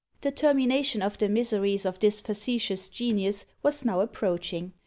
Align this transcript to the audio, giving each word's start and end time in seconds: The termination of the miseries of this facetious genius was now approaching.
The 0.21 0.31
termination 0.31 1.03
of 1.03 1.19
the 1.19 1.29
miseries 1.29 1.85
of 1.85 1.99
this 1.99 2.21
facetious 2.21 2.89
genius 2.89 3.45
was 3.61 3.85
now 3.85 3.99
approaching. 3.99 4.73